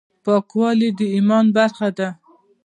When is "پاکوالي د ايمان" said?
0.23-1.45